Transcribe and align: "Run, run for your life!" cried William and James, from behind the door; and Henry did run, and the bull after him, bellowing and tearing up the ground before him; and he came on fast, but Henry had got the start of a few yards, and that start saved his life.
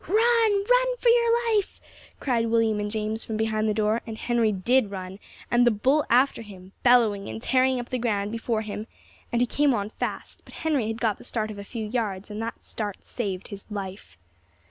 "Run, 0.07 0.15
run 0.67 0.97
for 0.97 1.09
your 1.09 1.53
life!" 1.55 1.79
cried 2.19 2.47
William 2.47 2.79
and 2.79 2.89
James, 2.89 3.23
from 3.23 3.37
behind 3.37 3.69
the 3.69 3.73
door; 3.75 4.01
and 4.07 4.17
Henry 4.17 4.51
did 4.51 4.89
run, 4.89 5.19
and 5.51 5.63
the 5.63 5.69
bull 5.69 6.05
after 6.09 6.41
him, 6.41 6.71
bellowing 6.81 7.29
and 7.29 7.39
tearing 7.39 7.79
up 7.79 7.89
the 7.89 7.99
ground 7.99 8.31
before 8.31 8.63
him; 8.63 8.87
and 9.31 9.41
he 9.41 9.45
came 9.45 9.75
on 9.75 9.91
fast, 9.91 10.41
but 10.43 10.55
Henry 10.55 10.87
had 10.87 10.99
got 10.99 11.19
the 11.19 11.23
start 11.23 11.51
of 11.51 11.59
a 11.59 11.63
few 11.63 11.85
yards, 11.85 12.31
and 12.31 12.41
that 12.41 12.63
start 12.63 13.05
saved 13.05 13.49
his 13.49 13.69
life. 13.69 14.17